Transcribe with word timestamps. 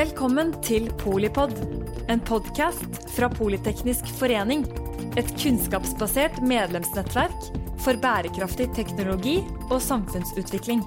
Velkommen 0.00 0.54
til 0.64 0.86
Polipod, 0.96 1.50
en 2.08 2.22
podkast 2.24 2.94
fra 3.12 3.26
Politeknisk 3.28 4.06
forening. 4.16 4.62
Et 5.20 5.28
kunnskapsbasert 5.42 6.38
medlemsnettverk 6.40 7.50
for 7.84 8.00
bærekraftig 8.00 8.70
teknologi 8.72 9.34
og 9.68 9.76
samfunnsutvikling. 9.84 10.80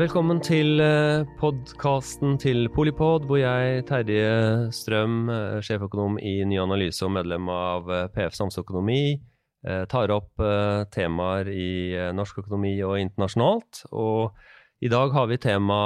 Velkommen 0.00 0.40
til 0.40 0.80
podkasten 1.42 2.38
til 2.40 2.70
Polipod, 2.72 3.28
hvor 3.28 3.42
jeg, 3.42 3.84
Terje 3.90 4.70
Strøm, 4.72 5.26
eh, 5.28 5.60
sjeføkonom 5.60 6.16
i 6.16 6.38
Ny 6.48 6.62
Analyse 6.64 7.04
og 7.04 7.12
medlem 7.18 7.52
av 7.52 7.92
eh, 7.92 8.08
PF 8.14 8.40
Samfunnsøkonomi, 8.40 9.02
eh, 9.12 9.29
tar 9.60 10.12
opp 10.14 10.40
temaer 10.94 11.50
i 11.52 11.92
norsk 12.16 12.38
økonomi 12.40 12.72
og 12.86 12.96
internasjonalt. 13.00 13.82
Og 13.92 14.32
i 14.80 14.88
dag 14.88 15.12
har 15.12 15.26
vi 15.28 15.36
tema 15.36 15.80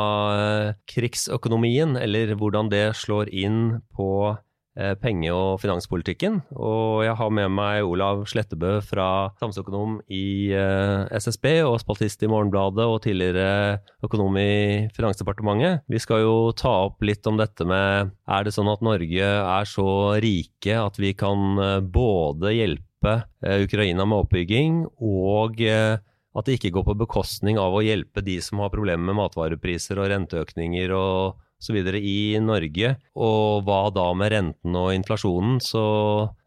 krigsøkonomien, 0.87 1.96
eller 1.98 2.37
hvordan 2.38 2.70
det 2.70 2.87
slår 3.01 3.32
inn 3.34 3.80
på 3.96 4.37
Eh, 4.74 4.96
penge- 4.98 5.30
og 5.30 5.60
finanspolitikken. 5.62 6.41
Og 6.59 7.05
jeg 7.05 7.15
har 7.15 7.30
med 7.30 7.52
meg 7.55 7.87
Olav 7.87 8.24
Slettebø 8.27 8.80
fra 8.82 9.30
samfunnsøkonom 9.38 10.01
i 10.10 10.51
eh, 10.51 11.06
SSB 11.15 11.62
og 11.62 11.79
spaltist 11.79 12.24
i 12.27 12.30
Morgenbladet 12.32 12.82
og 12.82 12.98
tidligere 13.04 13.79
økonom 14.02 14.34
i 14.43 14.88
Finansdepartementet. 14.96 15.87
Vi 15.87 16.01
skal 16.02 16.24
jo 16.24 16.51
ta 16.59 16.73
opp 16.88 17.06
litt 17.06 17.23
om 17.30 17.38
dette 17.38 17.62
med 17.62 18.10
er 18.27 18.43
det 18.43 18.56
sånn 18.56 18.73
at 18.73 18.82
Norge 18.82 19.23
er 19.23 19.70
så 19.70 20.18
rike 20.18 20.74
at 20.74 20.98
vi 20.98 21.15
kan 21.15 21.54
eh, 21.62 21.79
både 21.79 22.56
hjelpe 22.59 22.93
Ukraina 23.04 24.06
med 24.08 24.24
oppbygging 24.24 24.82
og 25.04 25.60
at 25.64 26.48
det 26.48 26.56
ikke 26.58 26.73
går 26.74 26.87
på 26.88 26.96
bekostning 27.04 27.60
av 27.62 27.76
å 27.76 27.82
hjelpe 27.84 28.24
de 28.24 28.40
som 28.42 28.62
har 28.65 28.73
problemer 28.73 29.06
med 29.06 29.18
matvarepriser 29.20 30.01
og 30.02 30.10
renteøkninger 30.10 30.95
og 30.96 31.42
så 31.64 31.74
videre 31.74 32.01
i 32.02 32.37
Norge. 32.42 32.95
Og 33.16 33.64
hva 33.66 33.80
da 33.95 34.09
med 34.18 34.32
renten 34.34 34.76
og 34.79 34.92
inflasjonen? 34.96 35.60
Så 35.64 35.84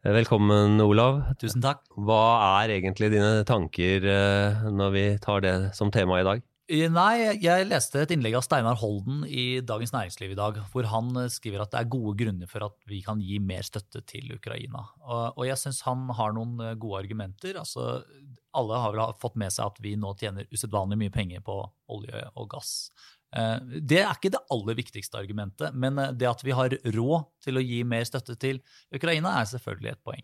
eh, 0.03 0.13
velkommen, 0.13 0.77
Olav. 0.83 1.23
Tusen 1.41 1.63
takk. 1.63 1.81
Hva 1.97 2.21
er 2.61 2.77
egentlig 2.77 3.11
dine 3.15 3.41
tanker 3.47 4.05
eh, 4.13 4.67
når 4.73 4.93
vi 4.93 5.07
tar 5.23 5.43
det 5.45 5.55
som 5.77 5.93
tema 5.93 6.21
i 6.21 6.27
dag? 6.27 6.43
Nei, 6.67 7.37
jeg 7.39 7.67
leste 7.69 8.01
et 8.03 8.11
innlegg 8.11 8.33
av 8.35 8.43
Steinar 8.43 8.75
Holden 8.81 9.21
i 9.23 9.61
Dagens 9.63 9.93
Næringsliv 9.95 10.33
i 10.33 10.39
dag, 10.39 10.57
hvor 10.73 10.89
han 10.91 11.13
eh, 11.15 11.29
skriver 11.31 11.63
at 11.63 11.71
det 11.71 11.79
er 11.79 11.91
gode 11.93 12.17
grunner 12.19 12.49
for 12.51 12.65
at 12.67 12.75
vi 12.91 12.99
kan 13.05 13.21
gi 13.23 13.37
mer 13.39 13.63
støtte 13.63 14.01
til 14.03 14.33
Ukraina. 14.35 14.83
Og, 15.07 15.45
jeg 15.47 15.55
syns 15.61 15.79
han 15.87 16.09
har 16.17 16.35
noen 16.35 16.59
gode 16.81 17.05
argumenter. 17.05 17.55
Altså, 17.61 18.01
alle 18.57 18.81
har 18.83 18.95
vel 18.97 19.15
fått 19.21 19.39
med 19.39 19.55
seg 19.55 19.71
at 19.71 19.79
vi 19.83 19.95
nå 19.99 20.11
tjener 20.19 20.49
usedvanlig 20.51 20.99
mye 21.05 21.13
penger 21.13 21.45
på 21.45 21.61
olje 21.95 22.25
og 22.35 22.51
gass. 22.51 22.73
Eh, 23.35 23.57
det 23.83 24.01
er 24.03 24.13
ikke 24.13 24.31
det 24.33 24.43
aller 24.53 24.77
viktigste 24.77 25.19
argumentet, 25.19 25.75
men 25.75 25.99
eh, 25.99 26.13
det 26.15 26.29
at 26.29 26.43
vi 26.45 26.55
har 26.55 26.75
råd 26.95 27.27
til 27.43 27.59
å 27.59 27.63
gi 27.63 27.81
mer 27.87 28.05
støtte 28.07 28.37
til 28.39 28.61
Ukraina, 28.93 29.35
er 29.39 29.49
selvfølgelig 29.51 29.93
et 29.93 30.03
poeng. 30.05 30.23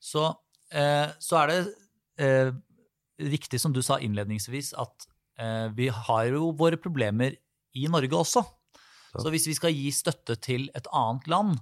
Så, 0.00 0.28
eh, 0.72 1.08
så 1.20 1.42
er 1.42 1.52
det 1.52 1.60
riktig 3.16 3.58
som 3.60 3.72
du 3.72 3.82
sa 3.84 3.98
innledningsvis, 4.00 4.74
at 4.80 5.06
vi 5.76 5.88
har 5.92 6.26
jo 6.32 6.50
våre 6.56 6.78
problemer 6.80 7.34
i 7.76 7.86
Norge 7.92 8.16
også. 8.16 8.42
Så 9.16 9.32
hvis 9.32 9.46
vi 9.48 9.56
skal 9.56 9.74
gi 9.74 9.90
støtte 9.92 10.36
til 10.40 10.68
et 10.76 10.88
annet 10.92 11.28
land, 11.28 11.58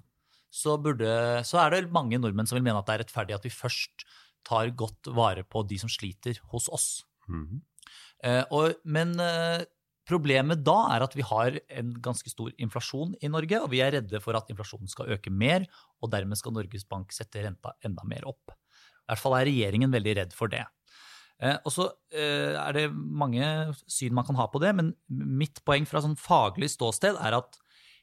så, 0.55 0.77
burde, 0.78 1.11
så 1.47 1.58
er 1.62 1.75
det 1.75 1.94
mange 1.94 2.19
nordmenn 2.22 2.47
som 2.47 2.58
vil 2.58 2.66
mene 2.66 2.78
at 2.78 2.86
det 2.86 2.94
er 2.94 3.03
rettferdig 3.03 3.34
at 3.34 3.47
vi 3.47 3.50
først 3.50 4.06
tar 4.47 4.70
godt 4.78 5.11
vare 5.14 5.42
på 5.42 5.64
de 5.66 5.81
som 5.83 5.91
sliter 5.91 6.39
hos 6.53 6.69
oss. 6.69 7.05
Mm 7.27 7.44
-hmm. 7.48 8.47
og, 8.50 8.75
men 8.84 9.16
Problemet 10.05 10.61
da 10.61 10.77
er 10.92 11.05
at 11.06 11.14
vi 11.16 11.25
har 11.25 11.54
en 11.78 11.94
ganske 12.04 12.28
stor 12.28 12.53
inflasjon 12.60 13.15
i 13.25 13.31
Norge, 13.32 13.56
og 13.62 13.70
vi 13.72 13.81
er 13.81 13.94
redde 13.97 14.20
for 14.20 14.37
at 14.37 14.50
inflasjonen 14.53 14.91
skal 14.91 15.15
øke 15.16 15.32
mer, 15.32 15.65
og 16.04 16.10
dermed 16.12 16.37
skal 16.37 16.53
Norges 16.53 16.84
Bank 16.88 17.15
sette 17.16 17.41
renta 17.41 17.72
enda 17.84 18.04
mer 18.09 18.26
opp. 18.28 18.53
I 18.53 19.12
hvert 19.12 19.22
fall 19.22 19.37
er 19.38 19.49
regjeringen 19.49 19.93
veldig 19.93 20.16
redd 20.20 20.37
for 20.37 20.53
det. 20.53 20.60
Eh, 21.44 21.59
og 21.60 21.75
så 21.75 21.88
eh, 22.15 22.56
er 22.56 22.77
det 22.77 22.87
mange 22.94 23.44
syn 23.91 24.16
man 24.16 24.27
kan 24.27 24.38
ha 24.38 24.49
på 24.50 24.62
det, 24.62 24.72
men 24.77 24.93
mitt 25.09 25.60
poeng 25.66 25.87
fra 25.88 26.03
sånn 26.05 26.16
faglig 26.21 26.71
ståsted 26.72 27.21
er 27.21 27.38
at 27.41 27.60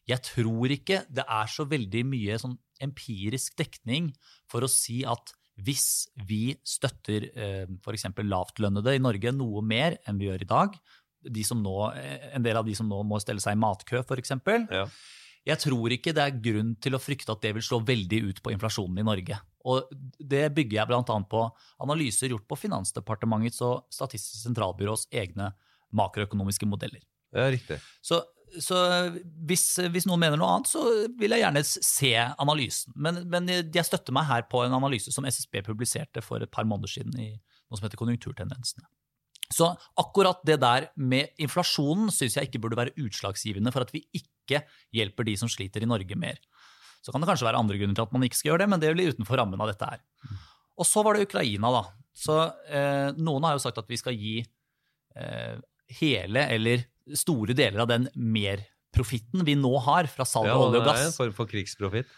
jeg 0.09 0.23
tror 0.25 0.73
ikke 0.73 1.03
det 1.13 1.25
er 1.25 1.49
så 1.49 1.65
veldig 1.69 2.01
mye 2.09 2.39
sånn 2.41 2.57
empirisk 2.81 3.57
dekning 3.59 4.09
for 4.49 4.65
å 4.65 4.71
si 4.71 5.01
at 5.07 5.33
hvis 5.61 6.09
vi 6.25 6.55
støtter 6.65 7.27
eh, 7.31 7.69
f.eks. 7.81 8.07
lavtlønnede 8.25 8.95
i 8.97 9.01
Norge 9.03 9.33
noe 9.35 9.61
mer 9.65 9.99
enn 10.09 10.21
vi 10.21 10.29
gjør 10.29 10.45
i 10.45 10.49
dag, 10.49 10.77
nå, 11.21 11.75
en 12.33 12.45
del 12.45 12.57
av 12.57 12.65
de 12.65 12.73
som 12.73 12.87
nå 12.89 13.03
må 13.05 13.19
stelle 13.21 13.43
seg 13.43 13.53
i 13.53 13.61
matkø, 13.61 14.01
f.eks. 14.01 14.33
Ja. 14.73 14.87
Jeg 15.47 15.57
tror 15.63 15.93
ikke 15.95 16.13
det 16.13 16.23
er 16.23 16.41
grunn 16.43 16.75
til 16.81 16.93
å 16.93 17.01
frykte 17.01 17.33
at 17.33 17.41
det 17.41 17.55
vil 17.57 17.65
slå 17.65 17.79
veldig 17.85 18.19
ut 18.27 18.41
på 18.45 18.51
inflasjonen 18.53 19.01
i 19.01 19.05
Norge. 19.07 19.39
Og 19.65 19.89
det 20.17 20.43
bygger 20.55 20.79
jeg 20.79 20.89
bl.a. 20.89 21.17
på 21.31 21.41
analyser 21.81 22.33
gjort 22.33 22.45
på 22.49 22.59
Finansdepartementets 22.63 23.61
og 23.65 23.87
Statistisk 23.93 24.45
sentralbyrås 24.45 25.07
egne 25.13 25.51
makroøkonomiske 25.97 26.69
modeller. 26.69 27.01
Ja, 27.33 27.47
riktig. 27.51 27.79
Så, 28.05 28.21
så 28.61 28.77
hvis, 29.47 29.65
hvis, 29.93 30.07
noen 30.09 30.21
mener 30.23 30.39
noe 30.39 30.53
annet, 30.55 30.71
så 30.71 30.85
vil 31.19 31.35
jeg 31.35 31.43
gjerne 31.43 31.65
se 31.65 32.13
analysen. 32.21 32.95
Men, 32.95 33.21
men, 33.31 33.49
jeg 33.49 33.87
støtter 33.87 34.15
meg 34.15 34.29
her 34.29 34.47
på 34.51 34.65
en 34.65 34.77
analyse 34.77 35.13
som 35.13 35.27
SSB 35.27 35.63
publiserte 35.67 36.23
for 36.25 36.43
et 36.43 36.53
par 36.53 36.67
måneder 36.69 36.99
siden 36.99 37.17
i 37.17 37.31
noe 37.33 37.79
som 37.79 37.87
heter 37.87 38.01
Konjunkturtendensene. 38.01 38.85
Så 39.51 39.67
akkurat 39.99 40.39
det 40.47 40.61
der 40.63 40.87
med 40.95 41.33
inflasjonen 41.41 42.11
syns 42.13 42.37
jeg 42.37 42.47
ikke 42.47 42.61
burde 42.63 42.79
være 42.79 42.95
utslagsgivende 42.99 43.73
for 43.75 43.83
at 43.83 43.91
vi 43.91 44.05
ikke 44.15 44.40
hjelper 44.95 45.27
de 45.27 45.37
som 45.39 45.51
sliter 45.51 45.85
i 45.85 45.89
Norge 45.89 46.17
mer. 46.19 46.41
Så 47.01 47.13
kan 47.13 47.23
det 47.23 47.29
kanskje 47.31 47.47
være 47.47 47.61
andre 47.61 47.79
grunner 47.79 47.97
til 47.97 48.05
at 48.05 48.13
man 48.13 48.25
ikke 48.27 48.37
skal 48.37 48.51
gjøre 48.51 48.63
det, 48.63 48.69
men 48.73 48.81
det 48.81 48.93
blir 48.93 49.13
utenfor 49.15 49.39
rammen 49.41 49.61
av 49.63 49.71
dette 49.71 49.87
her. 49.87 50.03
Og 50.81 50.87
så 50.87 51.03
var 51.05 51.17
det 51.17 51.25
Ukraina, 51.27 51.71
da. 51.73 51.83
Så 52.17 52.37
eh, 52.69 53.09
noen 53.17 53.47
har 53.47 53.55
jo 53.55 53.63
sagt 53.63 53.79
at 53.81 53.89
vi 53.89 53.99
skal 53.99 54.17
gi 54.17 54.41
eh, 54.41 55.55
hele 56.01 56.45
eller 56.55 56.85
store 57.17 57.55
deler 57.57 57.83
av 57.83 57.89
den 57.89 58.09
merprofitten 58.13 59.45
vi 59.47 59.55
nå 59.57 59.71
har 59.87 60.09
fra 60.11 60.27
salg 60.27 60.51
av 60.51 60.59
ja, 60.59 60.67
olje 60.67 60.81
og 60.81 60.85
gass. 60.85 60.99
Ja, 60.99 60.99
det 60.99 61.07
er 61.07 61.13
en 61.13 61.17
form 61.17 61.37
for 61.39 61.49
krigsprofitt. 61.49 62.11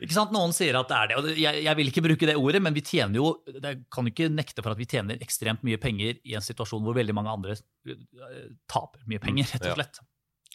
Ikke 0.00 0.16
sant? 0.16 0.32
Noen 0.32 0.54
sier 0.56 0.78
at 0.78 0.88
det 0.88 0.96
er 0.96 1.10
det, 1.10 1.16
og 1.20 1.26
jeg, 1.36 1.60
jeg, 1.66 1.76
vil 1.76 1.90
ikke 1.90 2.04
bruke 2.06 2.28
det 2.28 2.36
ordet, 2.40 2.62
men 2.64 2.72
vi 2.72 2.82
tjener 2.84 3.20
jo 3.20 3.34
Jeg 3.44 3.82
kan 3.92 4.06
jo 4.06 4.12
ikke 4.14 4.30
nekte 4.32 4.64
for 4.64 4.72
at 4.72 4.80
vi 4.80 4.88
tjener 4.88 5.20
ekstremt 5.20 5.64
mye 5.66 5.76
penger 5.82 6.16
i 6.24 6.36
en 6.38 6.44
situasjon 6.44 6.80
hvor 6.86 6.96
veldig 6.96 7.16
mange 7.16 7.34
andre 7.34 7.56
uh, 7.58 8.46
taper 8.70 9.04
mye 9.10 9.20
penger, 9.20 9.50
rett 9.52 9.68
og 9.68 9.76
slett. 9.76 10.00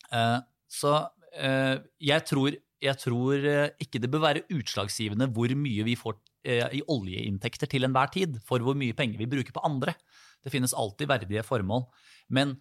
Uh, 0.10 0.40
så 0.72 0.96
uh, 0.98 1.15
jeg 1.36 2.26
tror, 2.30 2.56
jeg 2.86 3.00
tror 3.02 3.48
ikke 3.82 4.00
det 4.00 4.12
bør 4.12 4.24
være 4.24 4.46
utslagsgivende 4.56 5.28
hvor 5.36 5.52
mye 5.60 5.84
vi 5.88 5.96
får 6.00 6.16
i 6.46 6.84
oljeinntekter 6.94 7.68
til 7.68 7.88
enhver 7.88 8.12
tid, 8.14 8.38
for 8.46 8.62
hvor 8.62 8.78
mye 8.78 8.96
penger 8.96 9.20
vi 9.20 9.28
bruker 9.32 9.56
på 9.56 9.64
andre. 9.66 9.96
Det 10.46 10.54
finnes 10.54 10.76
alltid 10.78 11.10
verdige 11.10 11.44
formål. 11.44 11.88
Men 12.30 12.56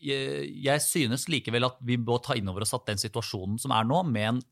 jeg 0.00 0.84
synes 0.84 1.28
likevel 1.30 1.68
at 1.68 1.76
vi 1.84 1.98
må 2.00 2.18
ta 2.24 2.36
inn 2.38 2.48
over 2.50 2.64
oss 2.64 2.74
at 2.76 2.88
den 2.88 3.00
situasjonen 3.00 3.60
som 3.60 3.74
er 3.76 3.86
nå, 3.88 4.02
med 4.08 4.28
en 4.28 4.42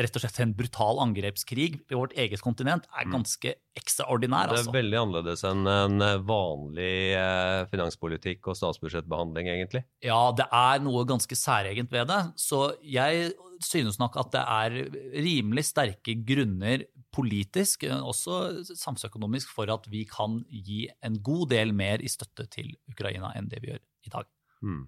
rett 0.00 0.16
og 0.16 0.22
slett 0.22 0.40
en 0.42 0.54
brutal 0.56 1.00
angrepskrig 1.02 1.76
på 1.88 1.98
vårt 1.98 2.14
eget 2.18 2.42
kontinent 2.44 2.86
er 2.90 3.06
mm. 3.06 3.14
ganske 3.14 3.54
ekstraordinær. 3.78 4.50
Altså. 4.50 4.54
Det 4.54 4.58
er 4.58 4.64
altså. 4.64 4.76
veldig 4.76 4.98
annerledes 5.00 5.44
enn 5.48 5.70
en 5.70 6.06
vanlig 6.28 6.96
eh, 7.18 7.60
finanspolitikk 7.70 8.50
og 8.50 8.58
statsbudsjettbehandling, 8.58 9.50
egentlig. 9.54 9.84
Ja, 10.04 10.20
det 10.36 10.48
er 10.50 10.82
noe 10.84 11.06
ganske 11.08 11.38
særegent 11.38 11.94
ved 11.94 12.10
det. 12.10 12.20
Så 12.40 12.66
jeg 12.82 13.32
synes 13.64 13.98
nok 14.02 14.18
at 14.20 14.34
det 14.34 14.42
er 14.42 14.78
rimelig 15.24 15.68
sterke 15.70 16.16
grunner 16.26 16.86
politisk, 17.14 17.86
også 17.86 18.64
samfunnsøkonomisk, 18.72 19.52
for 19.54 19.70
at 19.70 19.86
vi 19.90 20.02
kan 20.10 20.40
gi 20.50 20.84
en 21.06 21.20
god 21.22 21.50
del 21.54 21.74
mer 21.76 22.02
i 22.02 22.10
støtte 22.10 22.48
til 22.50 22.74
Ukraina 22.90 23.30
enn 23.38 23.50
det 23.50 23.62
vi 23.62 23.70
gjør 23.72 23.84
i 24.04 24.16
dag. 24.18 24.33
Mm. 24.64 24.82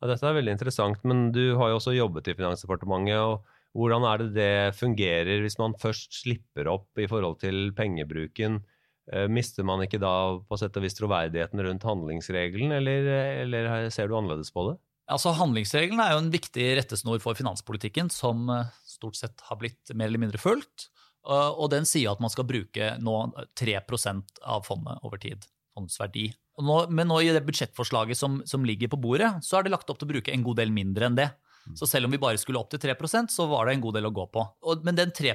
Ja, 0.00 0.10
dette 0.10 0.26
er 0.26 0.36
veldig 0.36 0.56
interessant, 0.56 1.02
men 1.06 1.28
du 1.34 1.42
har 1.60 1.70
jo 1.70 1.78
også 1.78 1.94
jobbet 1.94 2.30
i 2.32 2.36
Finansdepartementet. 2.38 3.20
og 3.20 3.58
hvordan 3.76 4.02
er 4.08 4.22
det 4.22 4.30
det 4.34 4.78
fungerer 4.78 5.44
hvis 5.44 5.58
man 5.60 5.76
først 5.78 6.22
slipper 6.24 6.70
opp 6.72 6.98
i 6.98 7.06
forhold 7.10 7.38
til 7.42 7.70
pengebruken? 7.76 8.60
Eh, 9.12 9.26
mister 9.30 9.66
man 9.66 9.84
ikke 9.84 10.00
da 10.02 10.40
på 10.42 10.58
sett 10.58 10.76
og 10.78 10.86
vis 10.86 10.96
troverdigheten 10.98 11.62
rundt 11.66 11.86
handlingsregelen, 11.86 12.74
eller, 12.80 13.10
eller 13.44 13.90
ser 13.94 14.10
du 14.10 14.16
annerledes 14.18 14.50
på 14.54 14.70
det? 14.70 14.78
Altså, 15.10 15.32
Handlingsregelen 15.34 15.98
er 16.02 16.14
jo 16.14 16.22
en 16.22 16.30
viktig 16.30 16.66
rettesnor 16.78 17.18
for 17.22 17.38
finanspolitikken, 17.38 18.10
som 18.14 18.50
eh, 18.54 18.74
stort 18.86 19.18
sett 19.18 19.46
har 19.48 19.58
blitt 19.60 19.94
mer 19.94 20.10
eller 20.10 20.22
mindre 20.22 20.42
fulgt. 20.42 20.90
Og 21.30 21.66
den 21.68 21.84
sier 21.84 22.14
at 22.14 22.20
man 22.24 22.30
skal 22.32 22.46
bruke 22.48 22.94
nå 22.96 23.14
3 23.60 23.74
av 23.76 24.62
fondet 24.64 25.02
over 25.04 25.20
tid. 25.20 25.42
Fondets 25.74 26.00
verdi. 26.00 26.28
Nå, 26.60 26.80
men 26.92 27.08
nå 27.08 27.20
i 27.24 27.30
det 27.32 27.44
budsjettforslaget 27.46 28.18
som, 28.18 28.40
som 28.48 28.66
ligger 28.66 28.90
på 28.92 28.98
bordet, 29.00 29.30
så 29.46 29.58
er 29.58 29.64
det 29.64 29.72
lagt 29.72 29.88
opp 29.90 30.00
til 30.00 30.08
å 30.08 30.12
bruke 30.12 30.34
en 30.34 30.44
god 30.44 30.60
del 30.60 30.74
mindre 30.74 31.08
enn 31.08 31.16
det. 31.18 31.30
Så 31.76 31.86
selv 31.86 32.08
om 32.08 32.14
vi 32.14 32.20
bare 32.20 32.38
skulle 32.40 32.58
opp 32.60 32.70
til 32.72 32.80
3% 32.82 33.32
så 33.32 33.44
var 33.50 33.68
det 33.68 33.76
en 33.76 33.82
god 33.84 33.98
del 33.98 34.08
å 34.08 34.12
gå 34.14 34.24
på. 34.32 34.42
Og, 34.66 34.84
men 34.86 34.96
den 34.96 35.12
3 35.14 35.34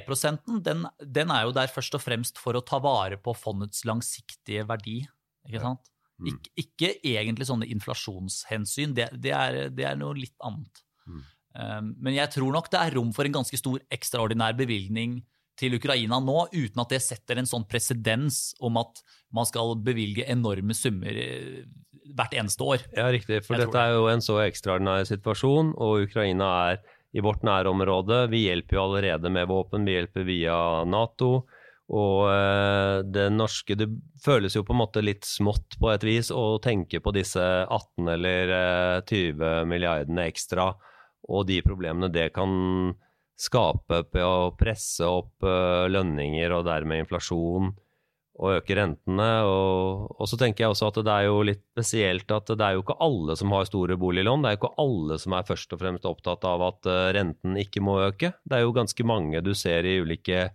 den, 0.64 0.82
den 1.00 1.32
er 1.32 1.46
jo 1.46 1.54
der 1.56 1.70
først 1.72 1.94
og 1.96 2.02
fremst 2.02 2.40
for 2.42 2.58
å 2.58 2.64
ta 2.66 2.80
vare 2.82 3.16
på 3.16 3.34
fondets 3.36 3.84
langsiktige 3.88 4.66
verdi. 4.68 5.00
ikke 5.46 5.62
sant? 5.62 5.92
Mm. 6.16 6.32
Ikke, 6.32 6.52
ikke 6.62 6.90
egentlig 7.12 7.48
sånne 7.48 7.68
inflasjonshensyn. 7.72 8.94
Det, 8.96 9.08
det, 9.22 9.32
er, 9.36 9.70
det 9.72 9.86
er 9.88 9.98
noe 10.00 10.16
litt 10.18 10.36
annet. 10.44 10.82
Mm. 11.06 11.24
Um, 11.56 11.90
men 12.04 12.18
jeg 12.18 12.32
tror 12.34 12.52
nok 12.52 12.70
det 12.72 12.82
er 12.82 12.98
rom 12.98 13.12
for 13.16 13.28
en 13.28 13.38
ganske 13.38 13.60
stor 13.60 13.80
ekstraordinær 13.94 14.56
bevilgning 14.58 15.20
til 15.58 15.76
Ukraina 15.78 16.20
nå, 16.22 16.46
uten 16.52 16.82
at 16.82 16.92
det 16.92 17.02
setter 17.04 17.40
en 17.40 17.48
sånn 17.48 17.66
presedens 17.68 18.54
om 18.64 18.78
at 18.80 19.02
man 19.34 19.48
skal 19.48 19.76
bevilge 19.84 20.26
enorme 20.30 20.76
summer 20.76 21.20
eh, 21.20 21.64
hvert 22.16 22.36
eneste 22.38 22.64
år. 22.64 22.84
Ja, 22.96 23.08
riktig. 23.12 23.42
For 23.46 23.58
dette 23.58 23.74
det. 23.74 23.82
er 23.82 23.96
jo 23.96 24.08
en 24.10 24.24
så 24.24 24.38
ekstraordinær 24.44 25.08
situasjon, 25.08 25.74
og 25.74 26.06
Ukraina 26.06 26.50
er 26.70 26.80
i 27.16 27.22
vårt 27.24 27.44
nærområde. 27.46 28.26
Vi 28.32 28.46
hjelper 28.46 28.78
jo 28.78 28.82
allerede 28.86 29.32
med 29.32 29.48
våpen, 29.50 29.86
vi 29.88 29.96
hjelper 29.96 30.26
via 30.28 30.58
Nato. 30.88 31.46
Og 31.86 32.24
eh, 32.32 33.04
det 33.14 33.28
norske 33.30 33.76
Det 33.78 33.86
føles 34.24 34.56
jo 34.56 34.64
på 34.66 34.74
en 34.74 34.80
måte 34.80 35.04
litt 35.04 35.22
smått 35.26 35.76
på 35.78 35.92
et 35.92 36.02
vis 36.02 36.32
å 36.34 36.58
tenke 36.58 36.98
på 36.98 37.12
disse 37.14 37.42
18 37.42 38.10
eller 38.10 38.54
eh, 38.56 39.04
20 39.06 39.68
milliardene 39.70 40.26
ekstra 40.26 40.72
og 41.26 41.46
de 41.46 41.60
problemene 41.62 42.10
det 42.12 42.30
kan 42.34 42.50
skape 43.36 44.04
å 44.24 44.52
presse 44.56 45.06
opp 45.06 45.44
eh, 45.44 45.86
lønninger 45.92 46.54
og 46.56 46.64
dermed 46.68 47.04
inflasjon 47.04 47.74
og 48.36 48.58
øke 48.58 48.76
rentene. 48.76 49.28
Og, 49.48 50.10
og 50.16 50.28
så 50.28 50.38
tenker 50.40 50.64
jeg 50.64 50.74
også 50.74 50.90
at 50.90 51.00
det 51.06 51.14
er 51.14 51.28
jo 51.28 51.40
litt 51.48 51.62
spesielt 51.72 52.32
at 52.32 52.52
det 52.52 52.66
er 52.66 52.76
jo 52.76 52.84
ikke 52.84 52.98
alle 53.04 53.36
som 53.38 53.52
har 53.56 53.68
store 53.68 53.96
boliglån. 54.00 54.44
Det 54.44 54.50
er 54.50 54.56
jo 54.56 54.62
ikke 54.62 54.74
alle 54.84 55.18
som 55.22 55.36
er 55.36 55.48
først 55.48 55.72
og 55.76 55.82
fremst 55.82 56.08
opptatt 56.08 56.46
av 56.48 56.64
at 56.70 56.90
eh, 56.92 57.08
renten 57.16 57.58
ikke 57.60 57.84
må 57.84 57.98
øke. 58.06 58.34
Det 58.44 58.58
er 58.58 58.66
jo 58.66 58.76
ganske 58.76 59.08
mange 59.08 59.44
du 59.44 59.52
ser 59.56 59.88
i 59.88 59.98
ulike 60.04 60.48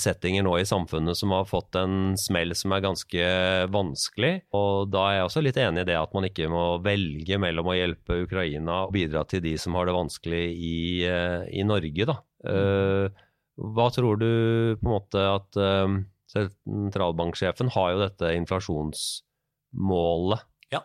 settinger 0.00 0.46
nå 0.46 0.54
i 0.60 0.66
samfunnet 0.68 1.18
som 1.18 1.34
har 1.36 1.48
fått 1.48 1.76
en 1.76 2.16
smell 2.16 2.54
som 2.56 2.72
er 2.72 2.84
ganske 2.84 3.30
vanskelig. 3.74 4.32
Og 4.56 4.88
da 4.92 5.04
er 5.06 5.18
jeg 5.18 5.28
også 5.28 5.44
litt 5.44 5.60
enig 5.60 5.84
i 5.84 5.90
det 5.90 5.98
at 6.00 6.14
man 6.16 6.28
ikke 6.28 6.48
må 6.52 6.64
velge 6.84 7.40
mellom 7.42 7.68
å 7.68 7.76
hjelpe 7.76 8.22
Ukraina 8.24 8.84
og 8.86 8.94
bidra 8.96 9.26
til 9.28 9.44
de 9.44 9.56
som 9.60 9.76
har 9.76 9.88
det 9.88 9.98
vanskelig 9.98 10.44
i, 10.56 10.78
eh, 11.04 11.42
i 11.60 11.66
Norge, 11.68 12.08
da. 12.08 12.20
Eh, 12.48 13.24
hva 13.58 13.88
tror 13.92 14.20
du 14.20 14.30
på 14.78 14.86
en 14.86 14.94
måte 14.94 15.24
at 15.34 15.60
eh, 15.60 15.98
sentralbanksjefen 16.32 17.72
har 17.74 17.92
jo 17.92 17.98
dette 18.02 18.34
inflasjonsmålet. 18.36 20.44
Ja. 20.74 20.82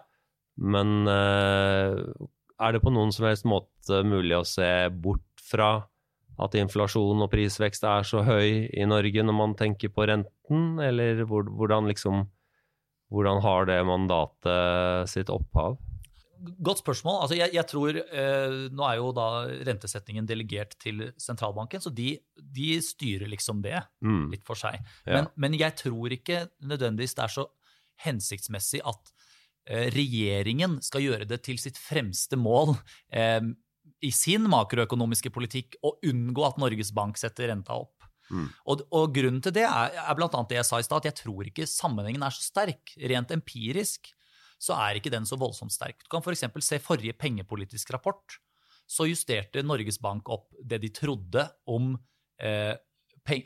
Men 0.55 1.07
eh, 1.09 1.91
er 2.63 2.75
det 2.75 2.83
på 2.83 2.93
noen 2.93 3.11
som 3.15 3.25
helst 3.27 3.45
måte 3.49 4.03
mulig 4.07 4.35
å 4.37 4.45
se 4.47 4.89
bort 4.89 5.43
fra 5.43 5.83
at 6.41 6.55
inflasjon 6.57 7.21
og 7.21 7.29
prisvekst 7.31 7.83
er 7.85 8.05
så 8.07 8.23
høy 8.25 8.69
i 8.73 8.85
Norge 8.89 9.23
når 9.23 9.35
man 9.37 9.53
tenker 9.59 9.91
på 9.93 10.07
renten, 10.09 10.79
eller 10.81 11.25
hvordan 11.27 11.89
liksom 11.91 12.25
Hvordan 13.13 13.43
har 13.43 13.67
det 13.69 13.75
mandatet 13.85 15.09
sitt 15.11 15.29
opphav? 15.29 15.75
Godt 16.65 16.79
spørsmål. 16.81 17.19
Altså 17.21 17.35
jeg, 17.37 17.53
jeg 17.53 17.65
tror, 17.69 17.99
eh, 17.99 18.55
Nå 18.73 18.85
er 18.87 18.95
jo 18.97 19.11
da 19.13 19.27
rentesetningen 19.67 20.25
delegert 20.25 20.73
til 20.81 21.11
sentralbanken, 21.21 21.83
så 21.83 21.91
de, 21.93 22.15
de 22.35 22.71
styrer 22.81 23.29
liksom 23.29 23.61
det 23.61 23.77
Mm. 24.01 24.31
litt 24.31 24.43
for 24.47 24.57
seg. 24.57 24.79
Ja. 25.05 25.19
Men, 25.19 25.29
men 25.37 25.59
jeg 25.59 25.75
tror 25.83 26.09
ikke 26.15 26.47
nødvendigvis 26.65 27.13
det 27.13 27.23
er 27.27 27.35
så 27.35 27.45
hensiktsmessig 28.03 28.81
at 28.83 29.13
eh, 29.69 29.91
regjeringen 29.93 30.79
skal 30.81 31.05
gjøre 31.05 31.29
det 31.29 31.43
til 31.45 31.61
sitt 31.61 31.77
fremste 31.77 32.35
mål 32.39 32.73
eh, 33.13 33.39
i 34.03 34.11
sin 34.13 34.47
makroøkonomiske 34.51 35.31
politikk 35.33 35.77
å 35.85 35.95
unngå 36.09 36.43
at 36.47 36.59
Norges 36.61 36.91
Bank 36.95 37.19
setter 37.19 37.49
renta 37.51 37.77
opp. 37.79 38.03
Mm. 38.31 38.47
Og, 38.71 38.83
og 38.95 39.13
grunnen 39.15 39.41
til 39.43 39.53
det 39.55 39.65
er, 39.67 39.95
er 39.99 40.23
annet 40.23 40.51
det 40.51 40.59
jeg 40.59 40.67
sa 40.67 40.79
i 40.79 40.85
stad, 40.85 41.03
at 41.03 41.11
jeg 41.11 41.19
tror 41.23 41.49
ikke 41.49 41.67
sammenhengen 41.69 42.23
er 42.25 42.35
så 42.35 42.43
sterk. 42.45 42.95
Rent 42.99 43.33
empirisk 43.35 44.11
så 44.63 44.77
er 44.79 44.99
ikke 44.99 45.11
den 45.13 45.27
så 45.27 45.37
voldsomt 45.39 45.73
sterk. 45.75 46.03
Du 46.05 46.09
kan 46.11 46.23
f.eks. 46.23 46.45
se 46.63 46.79
forrige 46.83 47.15
pengepolitisk 47.19 47.91
rapport. 47.95 48.39
Så 48.89 49.07
justerte 49.09 49.63
Norges 49.63 49.99
Bank 50.03 50.29
opp 50.31 50.49
det 50.59 50.81
de 50.83 50.91
trodde 50.93 51.47
om, 51.69 51.93
eh, 52.39 52.75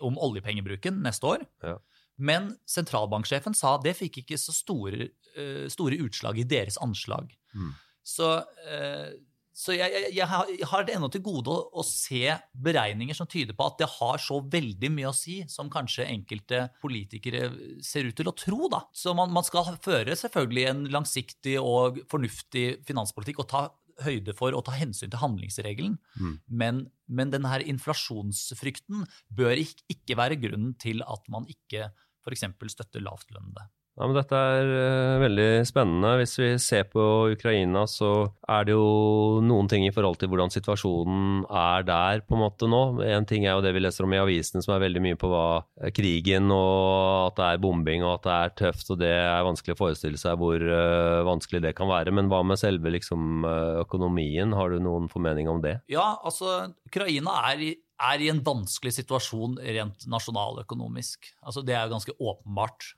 om 0.06 0.18
oljepengebruken 0.28 1.02
neste 1.06 1.30
år. 1.36 1.46
Ja. 1.66 1.78
Men 2.18 2.52
sentralbanksjefen 2.70 3.54
sa 3.58 3.76
det 3.82 3.94
fikk 4.00 4.24
ikke 4.24 4.40
så 4.42 4.54
store, 4.56 5.10
eh, 5.38 5.66
store 5.70 6.00
utslag 6.06 6.40
i 6.42 6.48
deres 6.50 6.80
anslag. 6.82 7.34
Mm. 7.54 7.74
Så, 8.06 8.30
eh, 8.66 9.14
så 9.58 9.74
jeg, 9.74 9.90
jeg, 9.90 10.12
jeg 10.20 10.28
har- 10.30 10.50
jeg 10.54 10.68
har 10.70 10.84
det 10.86 10.94
ennå 10.96 11.08
til 11.12 11.24
gode 11.26 11.50
å, 11.50 11.64
å 11.82 11.84
se 11.86 12.30
beregninger 12.54 13.18
som 13.18 13.26
tyder 13.30 13.56
på 13.58 13.66
at 13.66 13.80
det 13.82 13.88
har 13.96 14.22
så 14.22 14.38
veldig 14.54 14.92
mye 14.94 15.10
å 15.10 15.16
si, 15.18 15.40
som 15.50 15.72
kanskje 15.74 16.06
enkelte 16.06 16.60
politikere 16.84 17.48
ser 17.82 18.06
ut 18.12 18.16
til 18.20 18.30
å 18.30 18.36
tro. 18.38 18.68
da. 18.70 18.84
Så 18.94 19.16
man, 19.18 19.34
man 19.34 19.44
skal 19.48 19.66
føre 19.82 20.14
selvfølgelig 20.14 20.68
en 20.70 20.86
langsiktig 20.94 21.58
og 21.58 21.98
fornuftig 22.12 22.68
finanspolitikk 22.86 23.42
og 23.42 23.50
ta 23.50 23.64
høyde 24.06 24.36
for 24.38 24.54
å 24.54 24.62
ta 24.62 24.76
hensyn 24.78 25.10
til 25.10 25.18
handlingsregelen. 25.24 25.96
Mm. 26.22 26.36
Men, 26.62 26.84
men 27.10 27.32
denne 27.34 27.50
her 27.50 27.66
inflasjonsfrykten 27.66 29.08
bør 29.34 29.58
ikke, 29.64 29.84
ikke 29.90 30.18
være 30.20 30.38
grunnen 30.42 30.76
til 30.78 31.02
at 31.02 31.26
man 31.34 31.48
ikke 31.50 31.90
f.eks. 32.28 32.44
støtter 32.76 33.02
lavtlønnede. 33.02 33.66
Ja, 33.98 34.06
men 34.06 34.14
dette 34.14 34.38
er 34.38 34.68
uh, 34.70 35.20
veldig 35.24 35.48
spennende. 35.66 36.12
Hvis 36.20 36.36
vi 36.38 36.50
ser 36.62 36.86
på 36.92 37.02
Ukraina, 37.34 37.88
så 37.90 38.30
er 38.46 38.68
det 38.68 38.76
jo 38.76 39.40
noen 39.42 39.70
ting 39.72 39.88
i 39.88 39.94
forhold 39.94 40.20
til 40.22 40.30
hvordan 40.30 40.54
situasjonen 40.54 41.48
er 41.50 41.88
der 41.88 42.22
på 42.28 42.38
en 42.38 42.44
måte 42.44 42.70
nå. 42.70 42.82
En 43.08 43.26
ting 43.26 43.48
er 43.48 43.56
jo 43.56 43.64
det 43.66 43.74
vi 43.74 43.82
leser 43.82 44.06
om 44.06 44.14
i 44.14 44.22
avisene, 44.22 44.62
som 44.62 44.76
er 44.76 44.84
veldig 44.86 45.04
mye 45.08 45.18
på 45.18 45.32
hva 45.32 45.48
eh, 45.82 45.90
krigen 45.98 46.54
og 46.54 47.32
at 47.32 47.42
det 47.42 47.50
er 47.50 47.64
bombing 47.66 48.06
og 48.06 48.20
at 48.20 48.28
det 48.28 48.38
er 48.38 48.56
tøft, 48.62 48.94
og 48.94 49.02
det 49.02 49.12
er 49.16 49.50
vanskelig 49.50 49.74
å 49.74 49.82
forestille 49.82 50.22
seg 50.22 50.38
hvor 50.38 50.62
uh, 50.62 51.26
vanskelig 51.26 51.66
det 51.66 51.74
kan 51.82 51.90
være. 51.90 52.14
Men 52.14 52.30
hva 52.30 52.46
med 52.46 52.62
selve 52.62 52.94
liksom, 52.94 53.42
økonomien? 53.82 54.54
Har 54.54 54.70
du 54.70 54.82
noen 54.84 55.10
formening 55.10 55.50
om 55.50 55.66
det? 55.66 55.80
Ja, 55.90 56.12
altså, 56.22 56.68
Ukraina 56.86 57.40
er 57.50 57.66
i, 57.66 57.76
er 57.98 58.22
i 58.22 58.30
en 58.30 58.46
vanskelig 58.46 58.94
situasjon 59.00 59.58
rent 59.66 60.06
nasjonaløkonomisk. 60.06 61.34
Altså, 61.42 61.66
det 61.66 61.74
er 61.74 61.88
jo 61.88 61.98
ganske 61.98 62.22
åpenbart. 62.22 62.92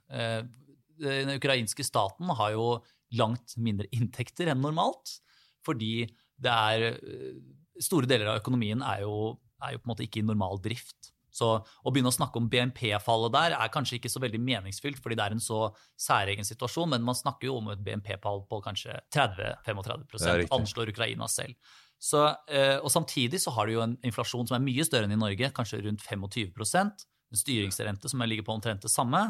Den 0.99 1.35
ukrainske 1.37 1.85
staten 1.85 2.31
har 2.39 2.55
jo 2.55 2.65
langt 3.17 3.55
mindre 3.57 3.87
inntekter 3.95 4.51
enn 4.51 4.61
normalt, 4.63 5.17
fordi 5.65 6.09
det 6.39 6.57
er 6.73 6.91
eh, 6.91 7.39
Store 7.79 8.09
deler 8.11 8.27
av 8.27 8.41
økonomien 8.41 8.81
er 8.83 9.05
jo, 9.05 9.37
er 9.63 9.71
jo 9.71 9.79
på 9.79 9.87
en 9.87 9.91
måte 9.93 10.03
ikke 10.03 10.19
i 10.19 10.25
normal 10.27 10.57
drift. 10.59 11.13
Så 11.31 11.47
å 11.55 11.93
begynne 11.93 12.11
å 12.11 12.15
snakke 12.15 12.35
om 12.35 12.49
BNP-fallet 12.51 13.31
der 13.31 13.53
er 13.55 13.71
kanskje 13.71 13.95
ikke 13.95 14.11
så 14.11 14.19
veldig 14.19 14.41
meningsfylt, 14.43 14.99
fordi 14.99 15.15
det 15.15 15.23
er 15.23 15.35
en 15.37 15.43
så 15.43 15.61
særegen 15.95 16.43
situasjon, 16.43 16.91
men 16.91 17.05
man 17.07 17.15
snakker 17.15 17.47
jo 17.47 17.55
om 17.61 17.69
et 17.71 17.79
BNP-fall 17.85 18.43
på 18.49 18.59
kanskje 18.65 18.97
30-35 19.15 20.25
Ja, 20.27 20.35
anslår 20.57 20.91
Ukraina 20.91 21.29
selv. 21.31 21.55
Så, 22.03 22.25
eh, 22.51 22.75
og 22.83 22.91
samtidig 22.91 23.39
så 23.39 23.55
har 23.55 23.67
du 23.67 23.77
jo 23.77 23.85
en 23.85 23.95
inflasjon 24.03 24.51
som 24.51 24.59
er 24.59 24.65
mye 24.67 24.83
større 24.87 25.07
enn 25.07 25.15
i 25.15 25.23
Norge, 25.23 25.53
kanskje 25.55 25.79
rundt 25.85 26.03
25% 26.03 27.07
en 27.29 27.37
styringsrente 27.37 28.09
som 28.09 28.21
ligger 28.25 28.43
på 28.47 28.55
omtrent 28.55 28.83
det 28.83 28.91
samme. 28.91 29.21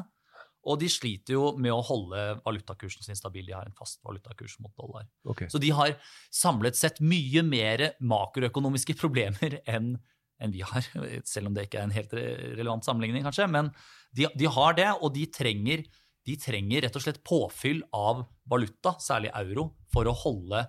Og 0.68 0.80
de 0.82 0.90
sliter 0.92 1.38
jo 1.38 1.54
med 1.62 1.72
å 1.72 1.84
holde 1.86 2.24
valutakursen 2.44 3.06
sin 3.06 3.18
stabil. 3.18 3.46
De 3.48 3.56
har 3.56 3.68
en 3.70 3.78
fast 3.78 4.02
valutakurs 4.06 4.58
mot 4.60 4.74
dollar. 4.76 5.08
Okay. 5.24 5.48
Så 5.52 5.62
de 5.62 5.72
har 5.76 5.96
samlet 6.36 6.76
sett 6.76 7.00
mye 7.00 7.44
mer 7.48 7.86
makroøkonomiske 8.04 8.98
problemer 9.00 9.62
enn 9.76 9.96
enn 10.40 10.54
vi 10.56 10.62
har, 10.64 10.86
selv 11.28 11.50
om 11.50 11.56
det 11.56 11.68
ikke 11.68 11.82
er 11.82 11.90
en 11.90 11.96
helt 11.96 12.14
relevant 12.16 12.86
sammenligning, 12.88 13.26
kanskje. 13.28 13.48
Men 13.52 13.74
de, 14.16 14.30
de 14.40 14.48
har 14.48 14.78
det, 14.78 14.88
og 15.04 15.12
de 15.16 15.26
trenger, 15.36 15.84
de 16.28 16.36
trenger 16.40 16.86
rett 16.86 16.96
og 16.96 17.04
slett 17.04 17.20
påfyll 17.28 17.82
av 17.96 18.24
valuta, 18.48 18.96
særlig 19.04 19.34
euro, 19.36 19.70
for 19.92 20.08
å 20.08 20.16
holde, 20.16 20.64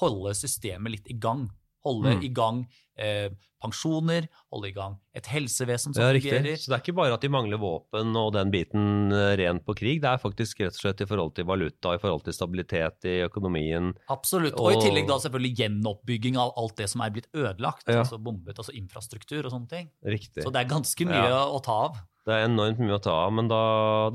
holde 0.00 0.32
systemet 0.38 0.96
litt 0.96 1.12
i 1.12 1.18
gang. 1.20 1.50
Holde 1.84 2.16
Mm. 2.16 2.22
i 2.24 2.28
gang 2.28 2.66
eh, 3.00 3.30
pensjoner, 3.62 4.26
holde 4.52 4.68
i 4.68 4.72
gang 4.72 4.94
et 5.16 5.26
helsevesen 5.28 5.94
som 5.94 6.02
Ja, 6.02 6.12
fungerer. 6.12 6.56
Så 6.56 6.68
det 6.70 6.76
er 6.76 6.82
ikke 6.84 6.94
bare 6.96 7.14
at 7.16 7.20
de 7.24 7.28
mangler 7.32 7.58
våpen 7.60 8.14
og 8.16 8.32
den 8.36 8.50
biten 8.52 9.12
eh, 9.12 9.36
rent 9.40 9.64
på 9.66 9.74
krig, 9.76 10.00
det 10.00 10.08
er 10.10 10.20
faktisk 10.20 10.60
rett 10.60 10.76
og 10.76 10.80
slett 10.80 11.00
i 11.04 11.08
forhold 11.08 11.34
til 11.36 11.44
valuta, 11.48 11.94
i 11.96 12.00
forhold 12.02 12.24
til 12.24 12.32
stabilitet 12.36 13.04
i 13.08 13.16
økonomien. 13.26 13.92
Absolutt. 14.12 14.56
Og 14.60 14.72
i 14.72 14.80
tillegg 14.84 15.08
da 15.08 15.18
selvfølgelig 15.20 15.56
gjenoppbygging 15.62 16.36
av 16.40 16.52
alt 16.60 16.76
det 16.76 16.88
som 16.92 17.00
er 17.04 17.10
blitt 17.10 17.28
ødelagt. 17.34 17.84
Ja. 17.88 18.00
altså 18.04 18.18
bombet, 18.20 18.56
altså 18.60 18.72
infrastruktur 18.76 19.44
og 19.44 19.52
sånne 19.52 19.68
ting. 19.68 19.90
Riktig. 20.04 20.42
Så 20.44 20.52
det 20.52 20.60
er 20.64 20.68
ganske 20.76 21.06
mye 21.08 21.28
Ja. 21.28 21.44
å 21.48 21.62
ta 21.62 21.72
av. 21.88 21.96
Det 22.30 22.36
er 22.36 22.46
enormt 22.46 22.78
mye 22.78 22.94
å 22.94 23.02
ta 23.02 23.16
av, 23.24 23.32
men 23.34 23.48
da, 23.50 23.62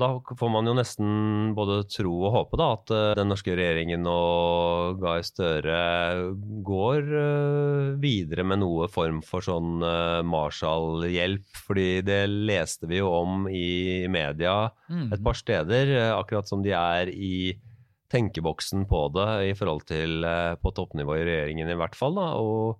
da 0.00 0.08
får 0.40 0.52
man 0.52 0.70
jo 0.70 0.72
nesten 0.78 1.52
både 1.56 1.82
tro 1.92 2.14
og 2.24 2.32
håpe 2.32 2.60
da, 2.60 2.70
at 2.78 2.92
eh, 2.96 3.10
den 3.18 3.28
norske 3.28 3.52
regjeringen 3.58 4.08
og 4.08 5.02
Gahr 5.02 5.20
Støre 5.26 5.80
går 6.64 7.12
eh, 7.20 7.90
videre 8.00 8.46
med 8.48 8.62
noe 8.64 8.88
form 8.88 9.20
for 9.26 9.44
sånn 9.44 9.84
uh, 9.84 10.24
Marshall-hjelp. 10.24 11.44
Fordi 11.66 11.88
det 12.06 12.22
leste 12.32 12.88
vi 12.88 13.02
jo 13.02 13.12
om 13.12 13.44
i 13.52 14.06
media 14.08 14.56
Mm. 14.88 15.12
et 15.12 15.22
par 15.22 15.34
steder, 15.34 15.88
eh, 15.90 16.12
akkurat 16.14 16.46
som 16.48 16.62
de 16.62 16.70
er 16.70 17.08
i 17.10 17.58
tenkeboksen 18.12 18.86
på 18.86 19.00
det 19.14 19.50
i 19.50 19.54
forhold 19.58 19.82
til 19.88 20.22
eh, 20.24 20.54
på 20.62 20.72
toppnivå 20.74 21.16
i 21.18 21.24
regjeringen 21.26 21.72
i 21.72 21.78
hvert 21.78 21.96
fall. 21.98 22.14
da, 22.14 22.28
og 22.38 22.78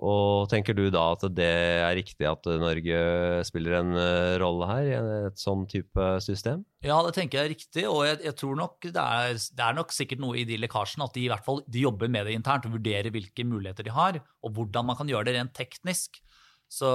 Og 0.00 0.48
tenker 0.48 0.72
du 0.76 0.86
da 0.88 1.02
at 1.12 1.26
det 1.36 1.46
er 1.84 1.92
riktig 1.98 2.24
at 2.24 2.46
Norge 2.62 3.00
spiller 3.44 3.76
en 3.82 3.90
uh, 3.92 4.38
rolle 4.40 4.68
her 4.70 4.86
i 4.88 4.94
et 5.28 5.40
sånn 5.40 5.66
type 5.68 6.06
system? 6.24 6.62
Ja, 6.86 6.96
det 7.04 7.12
tenker 7.18 7.36
jeg 7.36 7.44
er 7.44 7.52
riktig, 7.52 7.84
og 7.84 8.06
jeg, 8.08 8.22
jeg 8.24 8.36
tror 8.40 8.56
nok 8.56 8.78
det 8.86 8.96
er, 8.96 9.36
det 9.36 9.66
er, 9.66 9.76
nok 9.76 9.92
sikkert 9.92 10.22
noe 10.24 10.38
i 10.40 10.46
de 10.48 10.56
lekkasjene 10.62 11.04
at 11.04 11.18
de 11.18 11.26
i 11.26 11.28
hvert 11.28 11.44
fall 11.44 11.60
de 11.68 11.84
jobber 11.84 12.08
med 12.12 12.24
det 12.28 12.38
internt 12.38 12.64
og 12.64 12.78
vurderer 12.78 13.12
hvilke 13.12 13.44
muligheter 13.44 13.84
de 13.84 13.92
har, 13.92 14.22
og 14.40 14.54
hvordan 14.56 14.88
man 14.88 14.96
kan 14.96 15.12
gjøre 15.12 15.28
det 15.28 15.36
rent 15.36 15.52
teknisk. 15.58 16.22
Så 16.70 16.86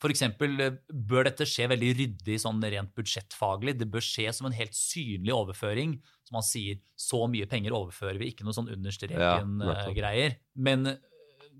f.eks. 0.00 0.24
bør 0.40 1.26
dette 1.28 1.44
skje 1.46 1.68
veldig 1.70 1.90
ryddig 1.98 2.38
sånn 2.40 2.62
rent 2.72 2.94
budsjettfaglig. 2.96 3.76
Det 3.76 3.88
bør 3.92 4.02
skje 4.02 4.32
som 4.32 4.48
en 4.48 4.56
helt 4.56 4.74
synlig 4.74 5.34
overføring. 5.36 5.98
Som 6.24 6.38
man 6.38 6.46
sier, 6.46 6.80
så 6.96 7.26
mye 7.28 7.46
penger 7.50 7.76
overfører 7.76 8.16
vi, 8.18 8.30
ikke 8.32 8.46
noe 8.48 8.56
sånn 8.56 8.72
under 8.72 8.96
streken-greier. 8.96 10.38
Ja, 10.38 10.40
Men 10.56 10.88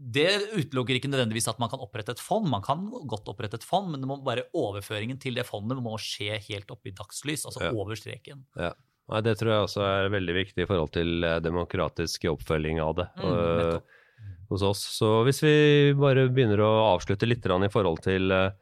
det 0.00 0.30
utelukker 0.56 0.96
ikke 0.96 1.10
nødvendigvis 1.12 1.50
at 1.52 1.58
man 1.60 1.68
kan 1.68 1.82
opprette 1.84 2.14
et 2.16 2.22
fond. 2.22 2.46
Man 2.48 2.64
kan 2.64 2.86
godt 2.88 3.28
opprette 3.28 3.58
et 3.60 3.66
fond, 3.66 3.90
men 3.92 4.00
det 4.00 4.08
må 4.08 4.16
bare 4.24 4.46
overføringen 4.56 5.20
til 5.20 5.36
det 5.36 5.44
fondet 5.48 5.82
må 5.84 5.92
skje 6.00 6.38
helt 6.46 6.72
oppe 6.72 6.88
i 6.88 6.94
dagslys, 6.96 7.44
altså 7.44 7.66
ja. 7.66 7.72
over 7.76 7.98
streken. 8.00 8.46
Ja. 8.56 8.72
Nei, 9.10 9.20
det 9.26 9.34
tror 9.40 9.52
jeg 9.52 9.66
også 9.66 9.82
er 9.84 10.12
veldig 10.14 10.36
viktig 10.36 10.64
i 10.64 10.68
forhold 10.70 10.92
til 10.94 11.26
eh, 11.26 11.40
demokratisk 11.42 12.28
oppfølging 12.30 12.78
av 12.80 12.94
det. 13.00 13.06
Mm, 13.18 13.26
uh, 13.26 14.36
hos 14.50 14.64
oss. 14.66 14.82
Så 14.96 15.10
hvis 15.26 15.42
vi 15.44 15.54
bare 15.98 16.28
begynner 16.30 16.62
å 16.64 16.70
avslutte 16.94 17.28
litt 17.28 17.44
i 17.44 17.72
forhold 17.72 18.02
til 18.06 18.32
eh, 18.34 18.56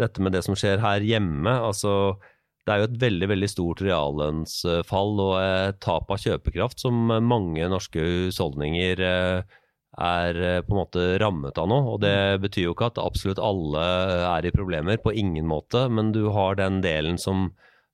dette 0.00 0.24
med 0.24 0.34
det 0.34 0.42
som 0.46 0.56
skjer 0.58 0.82
her 0.82 1.04
hjemme. 1.04 1.52
altså 1.52 2.16
det 2.66 2.74
er 2.74 2.82
jo 2.82 2.88
et 2.90 3.00
veldig 3.00 3.28
veldig 3.30 3.48
stort 3.48 3.80
reallønnsfall 3.82 5.22
og 5.24 5.32
et 5.40 5.78
tap 5.80 6.10
av 6.12 6.20
kjøpekraft 6.20 6.82
som 6.82 7.08
mange 7.24 7.68
norske 7.72 8.02
husholdninger 8.04 9.00
eh, 9.00 9.56
er 9.98 10.36
eh, 10.38 10.60
på 10.62 10.74
en 10.74 10.80
måte 10.82 11.06
rammet 11.22 11.58
av 11.58 11.68
noe. 11.70 11.94
og 11.94 12.00
Det 12.04 12.38
betyr 12.44 12.68
jo 12.68 12.76
ikke 12.76 12.90
at 12.92 13.02
absolutt 13.02 13.42
alle 13.42 13.82
er 14.28 14.46
i 14.46 14.54
problemer, 14.54 15.00
på 15.02 15.14
ingen 15.16 15.48
måte. 15.50 15.88
Men 15.90 16.12
du 16.14 16.28
har 16.34 16.58
den 16.60 16.80
delen 16.84 17.18
som, 17.18 17.50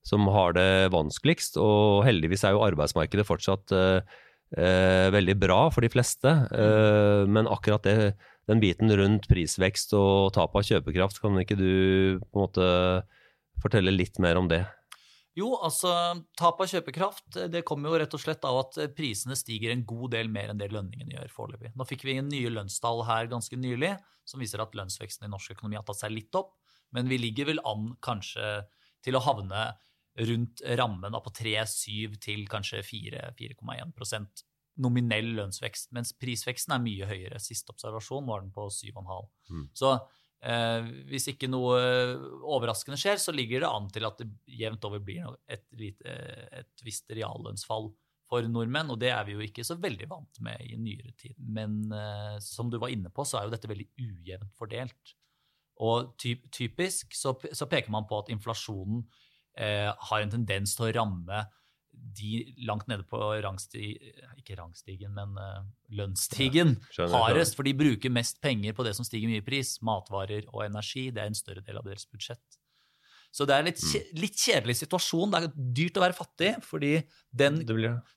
som 0.06 0.28
har 0.32 0.56
det 0.58 0.92
vanskeligst. 0.94 1.58
Og 1.62 2.04
heldigvis 2.06 2.44
er 2.44 2.56
jo 2.56 2.64
arbeidsmarkedet 2.66 3.26
fortsatt 3.28 3.74
eh, 3.76 5.08
veldig 5.14 5.36
bra 5.40 5.60
for 5.74 5.86
de 5.86 5.92
fleste. 5.92 6.36
Eh, 6.52 7.24
men 7.28 7.50
akkurat 7.50 7.86
det, 7.86 8.14
den 8.50 8.62
biten 8.62 8.92
rundt 8.92 9.28
prisvekst 9.30 9.96
og 9.98 10.34
tap 10.36 10.56
av 10.56 10.66
kjøpekraft, 10.68 11.22
kan 11.22 11.38
ikke 11.40 11.58
du 11.58 11.70
på 12.20 12.34
en 12.36 12.44
måte 12.44 12.72
fortelle 13.62 13.94
litt 13.94 14.20
mer 14.22 14.38
om 14.38 14.50
det? 14.52 14.66
Jo, 15.36 15.50
altså 15.60 15.90
tap 16.38 16.60
av 16.64 16.70
kjøpekraft 16.70 17.36
det 17.52 17.60
kommer 17.68 17.92
jo 17.92 17.98
rett 18.00 18.14
og 18.16 18.22
slett 18.22 18.44
av 18.48 18.62
at 18.62 18.78
prisene 18.96 19.36
stiger 19.36 19.74
en 19.74 19.84
god 19.88 20.14
del 20.14 20.30
mer 20.32 20.52
enn 20.52 20.60
det 20.60 20.70
lønningene 20.72 21.12
gjør 21.12 21.34
foreløpig. 21.34 21.74
Nå 21.76 21.86
fikk 21.88 22.06
vi 22.08 22.16
en 22.16 22.30
nye 22.32 22.52
lønnstall 22.54 23.04
her 23.08 23.28
ganske 23.28 23.58
nylig 23.60 23.92
som 24.26 24.40
viser 24.40 24.62
at 24.64 24.74
lønnsveksten 24.78 25.28
i 25.28 25.32
norsk 25.32 25.52
økonomi 25.58 25.76
har 25.78 25.84
tatt 25.86 26.00
seg 26.00 26.14
litt 26.14 26.34
opp, 26.38 26.54
men 26.96 27.10
vi 27.12 27.20
ligger 27.20 27.50
vel 27.50 27.60
an 27.68 27.90
kanskje 28.04 28.62
til 29.04 29.18
å 29.18 29.22
havne 29.26 29.68
rundt 30.26 30.62
rammen 30.80 31.20
på 31.20 31.32
3,7 31.36 32.16
til 32.24 32.46
kanskje 32.48 32.80
4,1% 32.86 34.46
nominell 34.82 35.32
lønnsvekst, 35.38 35.90
mens 35.96 36.12
prisveksten 36.20 36.74
er 36.76 36.84
mye 36.84 37.08
høyere. 37.08 37.40
Siste 37.40 37.72
observasjon 37.72 38.26
var 38.28 38.42
den 38.44 38.52
på 38.52 38.66
7,5. 38.72 39.28
Mm. 39.52 39.66
Så 39.76 39.92
eh, 39.94 40.24
hvis 41.10 41.30
ikke 41.32 41.48
noe 41.50 41.78
overraskende 42.44 42.98
skjer, 43.00 43.16
så 43.18 43.32
ligger 43.34 43.64
det 43.64 43.70
an 43.70 43.86
til 43.90 44.04
at 44.06 44.20
det 44.20 44.26
jevnt 44.60 44.84
over 44.86 45.00
blir 45.02 45.32
et, 45.50 45.64
et 45.80 46.84
visst 46.86 47.08
reallønnsfall 47.10 47.88
for 48.30 48.46
nordmenn, 48.50 48.90
og 48.90 48.98
det 49.00 49.12
er 49.14 49.26
vi 49.26 49.36
jo 49.36 49.44
ikke 49.44 49.64
så 49.66 49.76
veldig 49.78 50.08
vant 50.10 50.40
med 50.44 50.62
i 50.66 50.78
nyere 50.80 51.12
tid. 51.18 51.36
Men 51.38 51.78
eh, 51.94 52.38
som 52.42 52.70
du 52.70 52.78
var 52.82 52.92
inne 52.94 53.12
på, 53.14 53.24
så 53.26 53.38
er 53.38 53.46
jo 53.46 53.54
dette 53.54 53.70
veldig 53.70 53.86
ujevnt 54.02 54.56
fordelt. 54.58 55.14
Og 55.86 56.14
typisk 56.18 57.14
så, 57.14 57.34
så 57.52 57.68
peker 57.70 57.92
man 57.92 58.06
på 58.08 58.18
at 58.22 58.32
inflasjonen 58.32 59.04
eh, 59.60 59.90
har 60.10 60.22
en 60.22 60.32
tendens 60.32 60.74
til 60.74 60.88
å 60.88 60.94
ramme 60.96 61.44
de 62.16 62.42
langt 62.68 62.88
nede 62.88 63.04
på 63.08 63.18
rangsti, 63.44 63.90
ikke 64.38 64.56
rangstigen, 64.58 65.12
men 65.16 65.34
uh, 65.40 65.64
lønnsstigen 65.96 66.76
ja, 66.96 67.08
hardest. 67.12 67.56
For 67.58 67.66
de 67.66 67.74
bruker 67.76 68.12
mest 68.12 68.40
penger 68.44 68.76
på 68.76 68.86
det 68.86 68.94
som 68.96 69.06
stiger 69.06 69.30
mye 69.30 69.42
i 69.42 69.46
pris. 69.46 69.76
Matvarer 69.84 70.48
og 70.52 70.64
energi. 70.66 71.08
Det 71.14 71.24
er 71.24 71.32
en 71.32 71.38
større 71.38 71.64
del 71.66 71.80
av 71.80 71.88
deres 71.88 72.08
budsjett. 72.08 72.60
Så 73.36 73.44
det 73.44 73.52
er 73.52 73.64
en 73.64 73.68
litt, 73.68 73.82
mm. 73.82 74.20
litt 74.22 74.38
kjedelig 74.40 74.78
situasjon. 74.80 75.32
Det 75.32 75.40
er 75.42 75.56
dyrt 75.76 75.98
å 76.00 76.04
være 76.06 76.16
fattig, 76.16 76.52
fordi 76.64 76.92
den, 77.36 77.60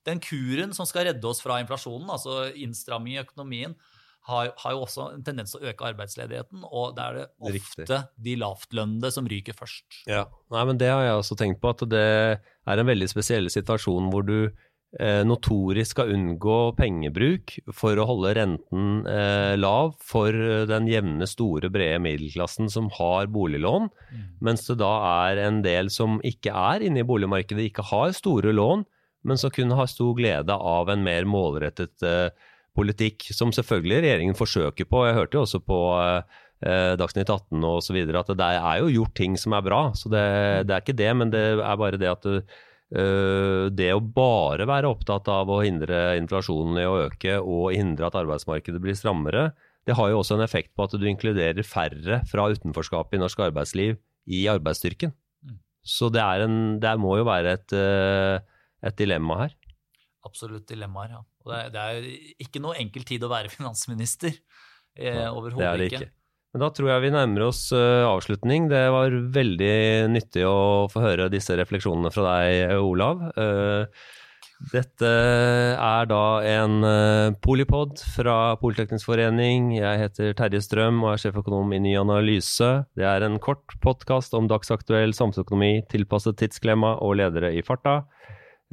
den 0.07 0.21
kuren 0.23 0.75
som 0.75 0.87
skal 0.87 1.09
redde 1.09 1.27
oss 1.27 1.43
fra 1.43 1.59
inflasjonen, 1.59 2.07
altså 2.13 2.45
innstramming 2.55 3.17
i 3.17 3.23
økonomien, 3.23 3.75
har, 4.27 4.51
har, 4.61 4.75
jo 4.75 4.85
også 4.85 5.09
en 5.15 5.25
tendens 5.25 5.53
til 5.53 5.61
å 5.61 5.71
øke 5.71 5.89
arbeidsledigheten, 5.89 6.63
og 6.67 6.95
da 6.97 7.09
er 7.09 7.19
det 7.19 7.27
ofte 7.39 7.53
Riktig. 7.55 7.99
de 8.25 8.37
lavtlønnede 8.43 9.11
som 9.15 9.27
ryker 9.29 9.57
først. 9.57 10.01
Ja, 10.09 10.25
Nei, 10.53 10.65
men 10.69 10.81
Det 10.81 10.89
har 10.91 11.03
jeg 11.05 11.19
også 11.21 11.37
tenkt 11.39 11.61
på, 11.61 11.71
at 11.73 11.85
det 11.89 12.07
er 12.39 12.81
en 12.81 12.89
veldig 12.89 13.09
spesiell 13.09 13.49
situasjon 13.49 14.11
hvor 14.13 14.27
du 14.27 14.51
eh, 14.99 15.23
notorisk 15.25 15.95
skal 15.95 16.13
unngå 16.13 16.59
pengebruk 16.77 17.55
for 17.73 17.97
å 17.97 18.07
holde 18.09 18.35
renten 18.37 19.07
eh, 19.09 19.55
lav 19.57 19.95
for 20.03 20.35
den 20.69 20.89
jevne, 20.91 21.29
store, 21.29 21.71
brede 21.73 22.01
middelklassen 22.03 22.69
som 22.69 22.91
har 22.99 23.31
boliglån, 23.33 23.89
mm. 23.89 24.29
mens 24.45 24.67
det 24.69 24.79
da 24.83 24.93
er 25.25 25.43
en 25.47 25.63
del 25.65 25.91
som 25.93 26.21
ikke 26.25 26.53
er 26.53 26.85
inne 26.85 27.01
i 27.03 27.09
boligmarkedet, 27.09 27.71
ikke 27.71 27.89
har 27.91 28.13
store 28.17 28.53
lån, 28.55 28.85
men 29.27 29.39
som 29.39 29.51
kunne 29.51 29.75
ha 29.75 29.87
stor 29.89 30.13
glede 30.15 30.55
av 30.55 30.89
en 30.91 31.03
mer 31.03 31.27
målrettet 31.27 32.05
eh, 32.07 32.29
politikk, 32.79 33.27
som 33.35 33.51
selvfølgelig 33.55 34.03
regjeringen 34.05 34.37
forsøker 34.37 34.87
på. 34.87 35.03
Jeg 35.07 35.17
hørte 35.17 35.37
jo 35.37 35.43
også 35.45 35.61
på 35.63 35.79
eh, 35.99 36.95
Dagsnytt 36.99 37.29
18 37.29 37.67
og 37.67 37.83
så 37.85 37.95
videre 37.95 38.23
at 38.23 38.31
det 38.39 38.49
er 38.55 38.81
jo 38.81 38.91
gjort 38.99 39.15
ting 39.19 39.37
som 39.39 39.55
er 39.57 39.65
bra. 39.65 39.83
Så 39.97 40.11
det, 40.11 40.25
det 40.69 40.75
er 40.75 40.83
ikke 40.83 40.99
det, 40.99 41.11
men 41.21 41.33
det 41.33 41.45
er 41.57 41.79
bare 41.79 41.99
det 42.01 42.11
at 42.11 42.27
uh, 42.29 43.65
det 43.69 43.89
å 43.93 44.03
bare 44.03 44.67
være 44.69 44.91
opptatt 44.91 45.29
av 45.31 45.51
å 45.51 45.61
hindre 45.63 46.17
inflasjonen 46.19 46.81
i 46.81 46.87
å 46.89 46.99
øke 47.05 47.39
og 47.39 47.73
hindre 47.75 48.09
at 48.09 48.19
arbeidsmarkedet 48.23 48.81
blir 48.83 48.97
strammere, 48.97 49.51
det 49.87 49.95
har 49.97 50.11
jo 50.11 50.19
også 50.21 50.37
en 50.37 50.45
effekt 50.45 50.73
på 50.77 50.85
at 50.85 50.93
du 50.99 51.05
inkluderer 51.09 51.65
færre 51.65 52.21
fra 52.29 52.49
utenforskapet 52.51 53.17
i 53.17 53.21
norsk 53.23 53.39
arbeidsliv 53.47 53.97
i 54.29 54.43
arbeidsstyrken. 54.51 55.13
Mm. 55.45 55.57
Så 55.87 56.11
det, 56.13 56.21
en, 56.21 56.77
det 56.81 56.91
må 57.01 57.15
jo 57.17 57.25
være 57.29 57.55
et, 57.57 57.73
uh, 57.73 58.37
et 58.85 58.99
dilemma 58.99 59.45
her. 59.45 59.55
Absolutt 60.27 60.67
dilemmaer, 60.67 61.15
ja. 61.15 61.21
Og 61.45 61.51
det 61.51 61.59
er, 61.59 61.73
det 61.73 61.83
er 61.83 62.45
ikke 62.45 62.61
noe 62.63 62.77
enkel 62.79 63.05
tid 63.07 63.23
å 63.23 63.31
være 63.31 63.51
finansminister. 63.57 64.35
Eh, 64.99 65.25
Overhodet 65.27 65.87
ikke. 65.87 66.03
ikke. 66.03 66.15
Men 66.49 66.63
da 66.63 66.71
tror 66.73 66.89
jeg 66.89 67.03
vi 67.03 67.09
nærmer 67.13 67.43
oss 67.45 67.67
uh, 67.75 68.09
avslutning. 68.09 68.71
Det 68.71 68.87
var 68.89 69.13
veldig 69.35 69.75
nyttig 70.09 70.47
å 70.49 70.87
få 70.89 71.03
høre 71.03 71.29
disse 71.29 71.53
refleksjonene 71.59 72.09
fra 72.13 72.23
deg, 72.25 72.73
Olav. 72.81 73.21
Uh, 73.37 73.85
dette 74.73 75.09
er 75.09 76.07
da 76.09 76.23
en 76.43 76.81
Polipod 77.45 78.01
fra 78.17 78.57
Politeknisk 78.59 79.07
forening. 79.07 79.69
Jeg 79.77 80.01
heter 80.01 80.33
Terje 80.35 80.59
Strøm 80.65 80.99
og 81.05 81.13
er 81.13 81.21
sjeføkonom 81.21 81.71
i 81.77 81.79
Ny 81.85 81.93
Analyse. 82.01 82.67
Det 82.97 83.07
er 83.07 83.23
en 83.23 83.37
kort 83.39 83.77
podkast 83.85 84.35
om 84.35 84.49
dagsaktuell 84.51 85.15
samfunnsøkonomi 85.15 85.85
tilpasset 85.93 86.41
tidsklemma 86.41 86.97
og 87.05 87.21
ledere 87.21 87.53
i 87.55 87.63
farta. 87.63 88.01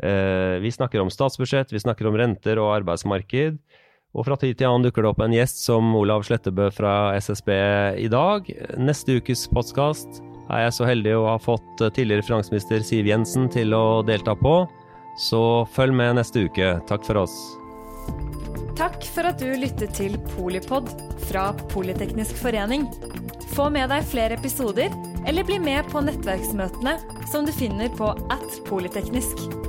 Eh, 0.02 0.58
vi 0.60 0.72
snakker 0.72 1.00
om 1.00 1.10
statsbudsjett, 1.10 1.72
vi 1.72 1.80
snakker 1.80 2.06
om 2.06 2.16
renter 2.18 2.60
og 2.60 2.74
arbeidsmarked. 2.74 3.58
Og 4.16 4.24
fra 4.24 4.36
tid 4.40 4.56
til 4.56 4.68
annen 4.68 4.86
dukker 4.86 5.04
det 5.04 5.10
opp 5.10 5.20
en 5.24 5.34
gjest 5.34 5.60
som 5.66 5.90
Olav 5.96 6.24
Slettebø 6.24 6.70
fra 6.72 7.16
SSB 7.20 7.52
i 8.00 8.08
dag. 8.12 8.48
Neste 8.80 9.18
ukes 9.20 9.44
podkast 9.52 10.22
er 10.46 10.66
jeg 10.66 10.76
så 10.76 10.88
heldig 10.88 11.12
å 11.18 11.26
ha 11.32 11.36
fått 11.42 11.84
tidligere 11.96 12.24
finansminister 12.24 12.84
Siv 12.86 13.08
Jensen 13.10 13.50
til 13.52 13.76
å 13.76 14.00
delta 14.06 14.36
på. 14.38 14.62
Så 15.20 15.42
følg 15.72 15.96
med 15.96 16.18
neste 16.18 16.46
uke. 16.48 16.76
Takk 16.88 17.04
for 17.08 17.24
oss. 17.24 17.36
Takk 18.76 19.00
for 19.08 19.28
at 19.28 19.40
du 19.40 19.48
lyttet 19.56 19.96
til 19.96 20.18
Polipod 20.34 20.90
fra 21.30 21.48
Politeknisk 21.72 22.36
forening. 22.40 22.84
Få 23.56 23.70
med 23.72 23.88
deg 23.92 24.04
flere 24.04 24.36
episoder, 24.36 24.92
eller 25.26 25.48
bli 25.48 25.56
med 25.60 25.88
på 25.92 26.04
nettverksmøtene 26.04 26.98
som 27.32 27.48
du 27.48 27.54
finner 27.56 27.88
på 27.96 28.12
at 28.32 28.60
polyteknisk. 28.68 29.65